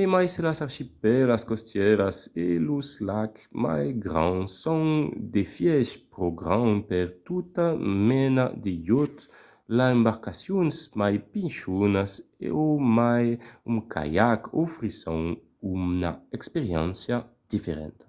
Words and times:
e 0.00 0.02
mai 0.12 0.26
se 0.34 0.40
las 0.46 0.60
archipèlas 0.66 1.42
costièras 1.52 2.16
e 2.44 2.46
los 2.68 2.88
lacs 3.08 3.42
mai 3.64 3.84
grands 4.06 4.48
son 4.64 4.84
d'efièch 5.32 5.90
pro 6.12 6.26
grands 6.42 6.84
per 6.90 7.06
tota 7.26 7.66
mena 8.08 8.44
de 8.64 8.72
iòt 8.88 9.16
las 9.76 9.92
embarcacions 9.96 10.76
mai 11.00 11.14
pichonas 11.32 12.12
o 12.62 12.64
mai 12.98 13.26
un 13.70 13.76
caiac 13.92 14.40
ofrisson 14.64 15.20
una 15.74 16.10
experiéncia 16.36 17.16
diferenta 17.52 18.06